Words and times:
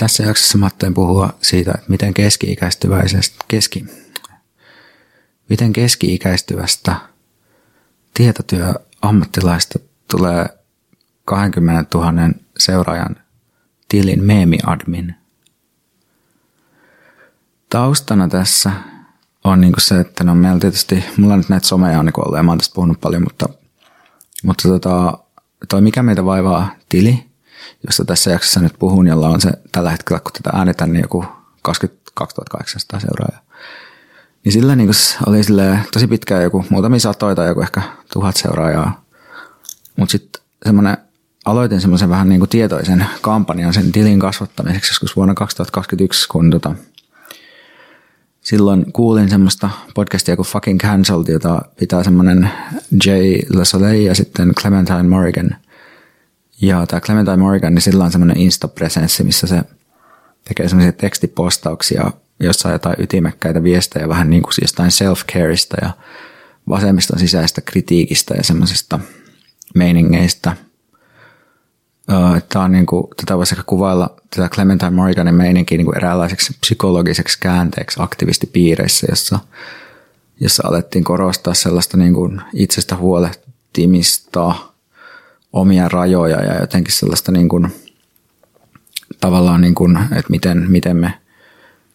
tässä 0.00 0.22
jaksossa 0.22 0.58
mä 0.58 0.66
ajattelin 0.66 0.94
puhua 0.94 1.34
siitä, 1.42 1.72
että 1.74 1.86
miten 1.88 2.14
keski-ikäistyväisestä, 2.14 3.44
keski, 3.48 3.84
miten 5.48 5.72
keski-ikäistyvästä 5.72 6.96
tietotyöammattilaista 8.14 9.78
tulee 10.10 10.46
20 11.24 11.98
000 11.98 12.12
seuraajan 12.58 13.16
tilin 13.88 14.24
meemiadmin. 14.24 15.14
Taustana 17.70 18.28
tässä 18.28 18.70
on 19.44 19.60
niin 19.60 19.74
se, 19.78 20.00
että 20.00 20.24
no 20.24 20.34
meillä 20.34 20.60
tietysti, 20.60 21.04
mulla 21.16 21.36
nyt 21.36 21.48
näitä 21.48 21.66
someja 21.66 21.98
on 21.98 22.06
niin 22.06 22.20
ollut 22.20 22.36
ja 22.36 22.42
mä 22.42 22.50
oon 22.50 22.58
tästä 22.58 22.74
puhunut 22.74 23.00
paljon, 23.00 23.22
mutta, 23.22 23.48
mutta 24.44 24.68
tota, 24.68 25.18
toi 25.68 25.80
Mikä 25.80 26.02
meitä 26.02 26.24
vaivaa 26.24 26.74
tili, 26.88 27.29
josta 27.86 28.04
tässä 28.04 28.30
jaksossa 28.30 28.60
nyt 28.60 28.74
puhun, 28.78 29.06
jolla 29.06 29.28
on 29.28 29.40
se 29.40 29.50
tällä 29.72 29.90
hetkellä, 29.90 30.20
kun 30.20 30.32
tätä 30.32 30.50
äänetään, 30.56 30.92
niin 30.92 31.02
joku 31.02 31.24
22 31.62 32.36
800 32.50 33.00
seuraajaa. 33.00 33.42
Niin 34.44 34.52
sillä 34.52 34.76
niin 34.76 34.90
oli 35.26 35.44
sille 35.44 35.78
tosi 35.92 36.06
pitkään 36.06 36.42
joku 36.42 36.64
muutamia 36.70 37.00
satoja 37.00 37.34
tai 37.34 37.48
joku 37.48 37.60
ehkä 37.60 37.82
tuhat 38.12 38.36
seuraajaa. 38.36 39.04
Mutta 39.96 40.12
sitten 40.12 40.42
semmoinen, 40.64 40.96
aloitin 41.44 41.80
semmoisen 41.80 42.10
vähän 42.10 42.28
niin 42.28 42.40
kuin 42.40 42.48
tietoisen 42.48 43.06
kampanjan 43.20 43.74
sen 43.74 43.92
tilin 43.92 44.20
kasvattamiseksi 44.20 44.90
joskus 44.90 45.16
vuonna 45.16 45.34
2021, 45.34 46.28
kun 46.28 46.50
tota, 46.50 46.74
silloin 48.40 48.92
kuulin 48.92 49.30
semmoista 49.30 49.70
podcastia 49.94 50.36
kuin 50.36 50.46
Fucking 50.46 50.80
Cancelled, 50.80 51.32
jota 51.32 51.62
pitää 51.78 52.04
semmoinen 52.04 52.50
Jay 53.06 53.38
LeSoleil 53.54 54.06
ja 54.06 54.14
sitten 54.14 54.54
Clementine 54.54 55.02
Morrigan. 55.02 55.56
Ja 56.60 56.86
tämä 56.86 57.00
Clementine 57.00 57.36
Morrigan, 57.36 57.74
niin 57.74 57.82
sillä 57.82 58.04
on 58.04 58.12
semmoinen 58.12 58.36
Insta-presenssi, 58.36 59.24
missä 59.24 59.46
se 59.46 59.62
tekee 60.44 60.68
semmoisia 60.68 60.92
tekstipostauksia, 60.92 62.10
jossa 62.40 62.68
on 62.68 62.72
jotain 62.72 62.96
ytimekkäitä 62.98 63.62
viestejä, 63.62 64.08
vähän 64.08 64.30
niin 64.30 64.42
kuin 64.42 64.52
siis 64.52 64.62
jostain 64.62 64.90
self-careista 64.90 65.84
ja 65.84 65.90
vasemmiston 66.68 67.18
sisäistä 67.18 67.60
kritiikistä 67.60 68.34
ja 68.34 68.42
semmoisista 68.42 68.98
meiningeistä– 69.74 70.56
Tämä 72.48 72.64
on 72.64 72.72
niin 72.72 72.86
kuin, 72.86 73.04
tätä 73.16 73.36
voisi 73.36 73.54
ehkä 73.54 73.64
kuvailla 73.66 74.16
tätä 74.36 74.48
Clementine 74.48 74.90
Morganin 74.90 75.34
meininkiä 75.34 75.78
niin 75.78 75.84
kuin 75.84 75.96
eräänlaiseksi 75.96 76.56
psykologiseksi 76.60 77.38
käänteeksi 77.40 77.96
aktivistipiireissä, 78.02 79.06
jossa, 79.10 79.38
jossa 80.40 80.68
alettiin 80.68 81.04
korostaa 81.04 81.54
sellaista 81.54 81.96
niin 81.96 82.14
kuin 82.14 82.40
itsestä 82.54 82.96
huolehtimista, 82.96 84.54
omia 85.52 85.88
rajoja 85.88 86.44
ja 86.44 86.60
jotenkin 86.60 86.94
sellaista 86.94 87.32
niin 87.32 87.48
kuin, 87.48 87.68
tavallaan, 89.20 89.60
niin 89.60 89.74
kuin, 89.74 89.96
että 89.96 90.30
miten, 90.30 90.70
miten 90.70 90.96
me 90.96 91.14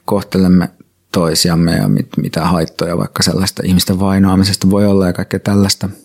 kohtelemme 0.06 0.70
toisiamme 1.12 1.76
ja 1.76 1.88
mit, 1.88 2.08
mitä 2.18 2.46
haittoja 2.46 2.98
vaikka 2.98 3.24
sellaista 3.24 3.64
ihmisten 3.66 4.00
vainoamisesta 4.00 4.70
voi 4.70 4.86
olla 4.86 5.08
ja 5.08 5.14
kaikkea 5.14 5.40
tällaista– 5.40 5.90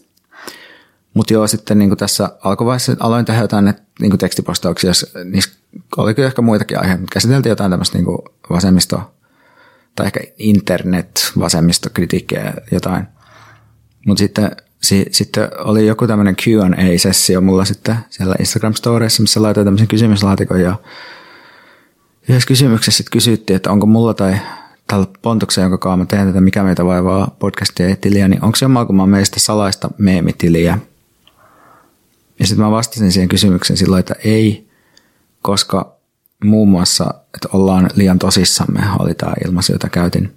mutta 1.14 1.34
joo, 1.34 1.46
sitten 1.46 1.78
niin 1.78 1.96
tässä 1.96 2.30
alkuvaiheessa 2.44 2.96
aloin 3.00 3.24
tehdä 3.24 3.40
jotain 3.40 3.74
niin 4.00 4.18
tekstipostauksia, 4.18 4.92
niissä 5.24 5.50
oli 5.96 6.14
kyllä 6.14 6.26
ehkä 6.26 6.42
muitakin 6.42 6.80
aiheita, 6.80 7.00
mutta 7.00 7.14
käsiteltiin 7.14 7.50
jotain 7.50 7.70
tämmöistä 7.70 7.98
niin 7.98 8.06
vasemmisto- 8.50 9.12
tai 9.96 10.06
ehkä 10.06 10.20
internet-vasemmistokritiikkiä 10.38 12.54
jotain. 12.72 13.04
Mutta 14.06 14.18
sitten, 14.18 14.56
si, 14.82 15.06
sitten 15.10 15.48
oli 15.58 15.86
joku 15.86 16.06
tämmöinen 16.06 16.36
Q&A-sessio 16.36 17.40
mulla 17.40 17.64
sitten 17.64 17.96
siellä 18.10 18.34
Instagram-storeissa, 18.40 19.20
missä 19.20 19.42
laitoin 19.42 19.66
tämmöisen 19.66 19.88
kysymyslaatikon 19.88 20.60
ja 20.60 20.76
yhdessä 22.28 22.48
kysymyksessä 22.48 22.96
sitten 22.96 23.12
kysyttiin, 23.12 23.56
että 23.56 23.70
onko 23.70 23.86
mulla 23.86 24.14
tai 24.14 24.36
tällä 24.86 25.06
Pontuksen, 25.22 25.62
jonka 25.62 25.78
kanssa 25.78 25.96
mä 25.96 26.06
teen 26.06 26.26
tätä 26.26 26.40
Mikä 26.40 26.62
meitä 26.62 26.84
vaivaa 26.84 27.36
podcastia 27.38 27.88
ja 27.88 27.96
tiliä, 27.96 28.28
niin 28.28 28.44
onko 28.44 28.58
jommalkumman 28.62 29.08
meistä 29.08 29.40
salaista 29.40 29.90
meemitiliä? 29.98 30.78
Ja 32.38 32.46
sitten 32.46 32.64
mä 32.64 32.70
vastasin 32.70 33.12
siihen 33.12 33.28
kysymykseen 33.28 33.76
silloin, 33.76 34.00
että 34.00 34.14
ei, 34.24 34.68
koska 35.42 35.96
muun 36.44 36.68
muassa, 36.68 37.14
että 37.34 37.48
ollaan 37.52 37.90
liian 37.94 38.18
tosissamme, 38.18 38.80
oli 38.98 39.14
tämä 39.14 39.32
ilmaisu, 39.46 39.72
jota 39.72 39.88
käytin. 39.88 40.36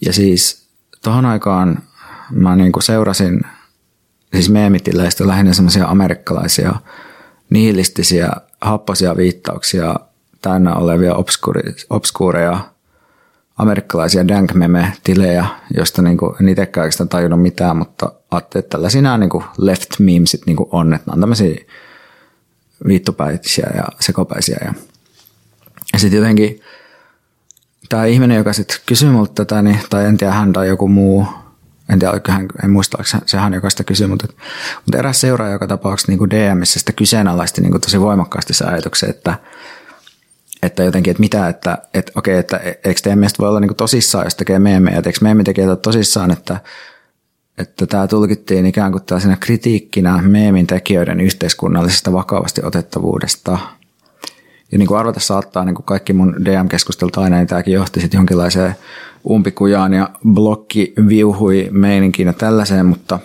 Ja 0.00 0.12
siis 0.12 0.66
tuohon 1.04 1.26
aikaan 1.26 1.82
mä 2.30 2.56
niin 2.56 2.72
kuin 2.72 2.82
seurasin 2.82 3.40
siis 4.32 4.50
meemitileistä 4.50 5.26
lähinnä 5.26 5.52
semmoisia 5.52 5.86
amerikkalaisia 5.86 6.74
nihilistisiä, 7.50 8.30
happosia 8.60 9.16
viittauksia 9.16 9.94
täynnä 10.42 10.74
olevia 10.74 11.14
obskuri- 11.14 11.86
obskuureja 11.90 12.60
amerikkalaisia 13.56 14.28
dank 14.28 14.52
tilejä 15.04 15.46
joista 15.74 16.02
niinku 16.02 16.36
en 16.40 16.48
itsekään 16.48 16.90
tajunnut 17.08 17.42
mitään, 17.42 17.76
mutta 17.76 18.12
ajattelin, 18.30 18.64
että 18.64 18.70
tällaisia 18.70 19.18
niinku 19.18 19.44
left 19.58 19.90
memesit 19.98 20.46
niinku 20.46 20.68
on, 20.72 20.94
että 20.94 21.12
on 21.12 21.20
tämmöisiä 21.20 21.56
viittopäisiä 22.86 23.70
ja 23.76 23.84
sekopäisiä. 24.00 24.58
Ja, 24.64 24.74
ja 25.92 25.98
sitten 25.98 26.18
jotenkin 26.18 26.60
tämä 27.88 28.04
ihminen, 28.04 28.36
joka 28.36 28.52
sitten 28.52 28.78
kysyi 28.86 29.10
multa 29.10 29.32
tätä, 29.34 29.62
niin, 29.62 29.78
tai 29.90 30.04
en 30.04 30.16
tiedä 30.16 30.32
hän 30.32 30.52
tai 30.52 30.68
joku 30.68 30.88
muu, 30.88 31.26
en 31.88 31.98
tiedä, 31.98 32.20
hän, 32.28 32.46
en 32.64 32.70
muista, 32.70 32.98
oliko 32.98 33.26
se 33.26 33.36
hän, 33.36 33.54
joka 33.54 33.70
sitä 33.70 33.84
kysyi, 33.84 34.06
mutta, 34.06 34.26
mutta 34.84 34.98
eräs 34.98 35.20
seuraaja 35.20 35.52
joka 35.52 35.66
tapauksessa 35.66 36.12
niin 36.12 36.30
DMissä 36.30 36.78
sitä 36.78 36.92
kyseenalaisti 36.92 37.60
niin 37.60 37.80
tosi 37.80 38.00
voimakkaasti 38.00 38.54
se 38.54 38.64
ajatuksen, 38.64 39.10
että– 39.10 39.38
että 40.62 40.82
jotenkin, 40.82 41.10
että 41.10 41.20
mitä, 41.20 41.48
että, 41.48 41.78
että 41.94 42.12
okei, 42.14 42.38
että 42.38 42.56
eikö 42.56 43.00
teidän 43.02 43.18
mielestä 43.18 43.38
voi 43.38 43.48
olla 43.48 43.60
niin 43.60 43.76
tosissaan, 43.76 44.26
jos 44.26 44.34
tekee 44.34 44.58
meemejä, 44.58 44.98
että 44.98 45.08
eikö 45.08 45.18
meemitekijät 45.22 45.82
tosissaan, 45.82 46.30
että, 46.30 46.60
että 47.58 47.86
tämä 47.86 48.06
tulkittiin 48.06 48.66
ikään 48.66 48.92
kuin 48.92 49.04
tällaisena 49.04 49.36
kritiikkinä 49.36 50.22
meemin 50.22 50.66
tekijöiden 50.66 51.20
yhteiskunnallisesta 51.20 52.12
vakavasti 52.12 52.60
otettavuudesta. 52.64 53.58
Ja 54.72 54.78
niin 54.78 54.88
kuin 54.88 54.98
arvata 54.98 55.20
saattaa, 55.20 55.64
niin 55.64 55.74
kuin 55.74 55.86
kaikki 55.86 56.12
mun 56.12 56.34
DM-keskustelut 56.44 57.16
aina, 57.16 57.36
niin 57.36 57.46
tämäkin 57.46 57.74
johti 57.74 58.00
sitten 58.00 58.18
jonkinlaiseen 58.18 58.76
umpikujaan 59.30 59.92
ja 59.92 60.10
blokki 60.28 60.92
viuhui 61.08 61.68
meininkiin 61.70 62.26
ja 62.26 62.32
tällaiseen, 62.32 62.86
mutta, 62.86 63.18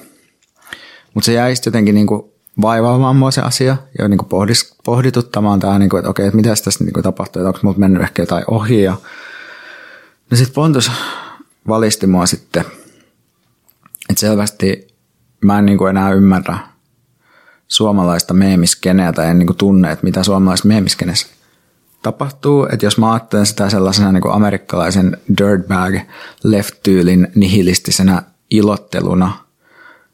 mutta 1.14 1.26
se 1.26 1.34
jäi 1.34 1.54
jotenkin 1.66 1.96
niin 1.96 2.08
kuin 2.08 2.32
vaivaamaan 2.62 3.16
mua 3.16 3.32
se 3.32 3.42
asia 3.42 3.78
ja 4.00 4.08
niin 4.08 4.18
kuin 4.18 4.30
pohdis, 4.30 4.76
pohdituttamaan 4.86 5.60
tämä, 5.60 5.80
niin 5.80 5.90
kuin, 5.90 6.00
että 6.00 6.10
okei, 6.10 6.26
että 6.26 6.36
mitä 6.36 6.50
tässä 6.50 6.84
niin 6.84 6.94
kuin 6.94 7.04
tapahtuu, 7.04 7.42
että 7.42 7.48
onko 7.48 7.60
minulta 7.62 7.80
mennyt 7.80 8.04
ehkä 8.04 8.22
jotain 8.22 8.44
ohi. 8.48 8.84
Ja... 8.84 8.98
No 10.32 10.38
sitten 10.38 10.54
Pontus 10.54 10.92
valisti 11.68 12.08
mua 12.08 12.26
sitten, 12.26 12.64
että 14.10 14.20
selvästi 14.20 14.88
mä 15.42 15.60
en 15.60 15.66
niin 15.66 15.78
kuin 15.78 15.90
enää 15.90 16.12
ymmärrä 16.12 16.58
suomalaista 17.68 18.34
meemiskeneä 18.34 19.14
tai 19.14 19.28
en 19.28 19.40
niin 19.40 19.48
kuin 19.48 19.58
tunne, 19.58 19.92
että 19.92 20.06
mitä 20.06 20.24
suomalaisessa 20.24 20.68
meemiskenessä 20.68 21.28
tapahtuu. 22.02 22.68
Että 22.72 22.86
jos 22.86 22.98
mä 22.98 23.12
ajattelen 23.12 23.46
sitä 23.46 23.70
sellaisena 23.70 24.12
niin 24.12 24.22
kuin 24.22 24.34
amerikkalaisen 24.34 25.18
dirtbag 25.38 25.96
left-tyylin 26.44 27.28
nihilistisenä 27.36 28.24
ilotteluna, 28.52 29.32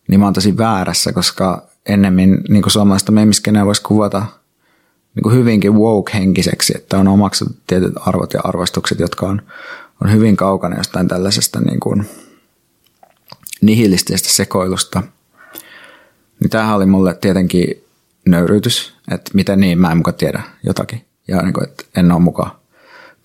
niin 0.07 0.19
mä 0.19 0.25
oon 0.25 0.33
tosi 0.33 0.57
väärässä, 0.57 1.13
koska 1.13 1.67
ennemmin 1.85 2.37
niin 2.49 2.61
kuin 2.61 2.71
suomalaista 2.71 3.11
meemiskenää 3.11 3.65
voisi 3.65 3.81
kuvata 3.81 4.25
niin 5.15 5.23
kuin 5.23 5.35
hyvinkin 5.35 5.73
woke-henkiseksi, 5.73 6.73
että 6.75 6.97
on 6.97 7.07
omaksut 7.07 7.47
tietyt 7.67 7.93
arvot 7.95 8.33
ja 8.33 8.41
arvostukset, 8.43 8.99
jotka 8.99 9.27
on, 9.27 9.41
on 10.03 10.11
hyvin 10.11 10.37
kaukana 10.37 10.77
jostain 10.77 11.07
tällaisesta 11.07 11.61
niin 11.61 11.79
kuin 11.79 12.09
nihilistisestä 13.61 14.29
sekoilusta. 14.29 15.03
Niin 16.39 16.49
tämähän 16.49 16.75
oli 16.75 16.85
mulle 16.85 17.13
tietenkin 17.13 17.83
nöyryytys, 18.25 18.93
että 19.11 19.31
miten 19.33 19.59
niin, 19.59 19.79
mä 19.79 19.91
en 19.91 19.97
muka 19.97 20.11
tiedä 20.11 20.41
jotakin. 20.63 21.06
Ja 21.27 21.41
niin 21.41 21.53
kuin, 21.53 21.69
että 21.69 21.83
en 21.95 22.11
ole 22.11 22.21
mukaan 22.21 22.51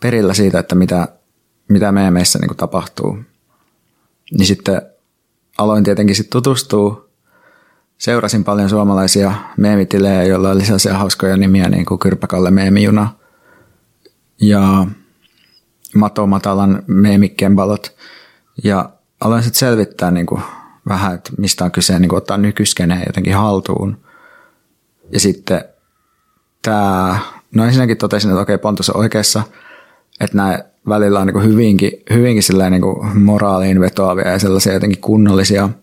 perillä 0.00 0.34
siitä, 0.34 0.58
että 0.58 0.74
mitä, 0.74 1.08
mitä 1.68 1.92
meidän 1.92 2.12
meissä 2.12 2.38
niin 2.38 2.48
kuin 2.48 2.56
tapahtuu. 2.56 3.18
Niin 4.38 4.46
sitten 4.46 4.82
aloin 5.58 5.84
tietenkin 5.84 6.16
sitten 6.16 6.32
tutustua 6.32 7.08
seurasin 7.98 8.44
paljon 8.44 8.68
suomalaisia 8.68 9.32
meemitilejä, 9.56 10.22
joilla 10.24 10.50
oli 10.50 10.64
sellaisia 10.64 10.98
hauskoja 10.98 11.36
nimiä 11.36 11.68
niin 11.68 11.84
kuin 11.86 11.98
Kyrpäkalle 11.98 12.50
meemijuna 12.50 13.10
ja 14.40 14.86
Mato 15.94 16.26
Matalan 16.26 16.82
meemikembalot. 16.86 17.96
Ja 18.64 18.90
aloin 19.20 19.42
sitten 19.42 19.58
selvittää 19.58 20.10
niin 20.10 20.26
kuin 20.26 20.42
vähän, 20.88 21.14
että 21.14 21.30
mistä 21.38 21.64
on 21.64 21.70
kyse, 21.70 21.98
niin 21.98 22.08
kuin 22.08 22.16
ottaa 22.16 22.36
nykyskeneen 22.36 23.02
jotenkin 23.06 23.34
haltuun. 23.34 24.04
Ja 25.12 25.20
sitten 25.20 25.64
tämä, 26.62 27.18
no 27.54 27.64
ensinnäkin 27.64 27.96
totesin, 27.96 28.30
että 28.30 28.40
okei, 28.40 28.58
Pontus 28.58 28.90
on 28.90 29.00
oikeassa, 29.00 29.42
että 30.20 30.36
nämä 30.36 30.58
välillä 30.88 31.20
on 31.20 31.26
niin 31.26 31.34
kuin 31.34 31.46
hyvinkin, 31.46 31.92
hyvinkin 32.10 32.42
niin 32.70 32.82
kuin 32.82 33.22
moraaliin 33.22 33.80
vetoavia 33.80 34.28
ja 34.28 34.38
sellaisia 34.38 34.72
jotenkin 34.72 35.00
kunnollisia– 35.00 35.68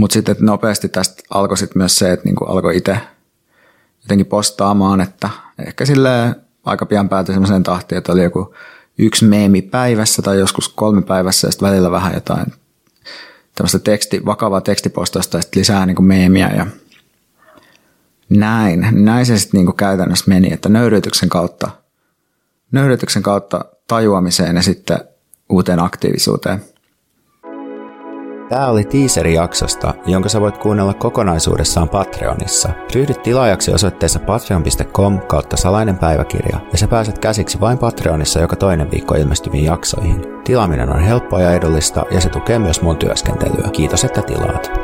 mutta 0.00 0.14
sitten 0.14 0.36
nopeasti 0.40 0.88
tästä 0.88 1.22
alkoi 1.30 1.56
sitten 1.56 1.80
myös 1.80 1.96
se, 1.96 2.12
että 2.12 2.24
niinku 2.24 2.44
alkoi 2.44 2.76
itse 2.76 2.98
jotenkin 4.02 4.26
postaamaan, 4.26 5.00
että 5.00 5.30
ehkä 5.66 5.86
sille 5.86 6.34
aika 6.64 6.86
pian 6.86 7.08
päätyi 7.08 7.34
semmoiseen 7.34 7.62
tahtiin, 7.62 7.98
että 7.98 8.12
oli 8.12 8.22
joku 8.22 8.54
yksi 8.98 9.24
meemi 9.24 9.62
päivässä 9.62 10.22
tai 10.22 10.38
joskus 10.38 10.68
kolme 10.68 11.02
päivässä 11.02 11.48
ja 11.48 11.52
sitten 11.52 11.68
välillä 11.68 11.90
vähän 11.90 12.14
jotain 12.14 12.46
tämmöistä 13.54 13.78
teksti, 13.78 14.26
vakavaa 14.26 14.60
tekstipostausta 14.60 15.38
ja 15.38 15.42
sitten 15.42 15.60
lisää 15.60 15.86
niin 15.86 15.96
kuin 15.96 16.06
meemiä 16.06 16.50
ja 16.56 16.66
näin. 18.30 18.86
Näin 18.92 19.26
se 19.26 19.38
sitten 19.38 19.64
niin 19.64 19.76
käytännössä 19.76 20.24
meni, 20.28 20.52
että 20.52 20.68
nöyrytyksen 20.68 21.28
kautta, 21.28 21.70
nöyrytyksen 22.72 23.22
kautta 23.22 23.64
tajuamiseen 23.86 24.56
ja 24.56 24.62
sitten 24.62 24.98
uuteen 25.48 25.80
aktiivisuuteen. 25.80 26.60
Tämä 28.48 28.66
oli 28.66 28.84
teaseri 28.84 29.34
jaksosta, 29.34 29.94
jonka 30.06 30.28
sä 30.28 30.40
voit 30.40 30.58
kuunnella 30.58 30.94
kokonaisuudessaan 30.94 31.88
Patreonissa. 31.88 32.68
Ryhdy 32.94 33.14
tilaajaksi 33.14 33.74
osoitteessa 33.74 34.18
patreon.com 34.18 35.20
kautta 35.20 35.56
salainen 35.56 35.98
päiväkirja 35.98 36.60
ja 36.72 36.78
sä 36.78 36.88
pääset 36.88 37.18
käsiksi 37.18 37.60
vain 37.60 37.78
Patreonissa 37.78 38.40
joka 38.40 38.56
toinen 38.56 38.90
viikko 38.90 39.14
ilmestyviin 39.14 39.64
jaksoihin. 39.64 40.22
Tilaaminen 40.44 40.92
on 40.92 41.00
helppoa 41.00 41.40
ja 41.40 41.52
edullista 41.52 42.02
ja 42.10 42.20
se 42.20 42.28
tukee 42.28 42.58
myös 42.58 42.82
mun 42.82 42.96
työskentelyä. 42.96 43.70
Kiitos, 43.72 44.04
että 44.04 44.22
tilaat. 44.22 44.79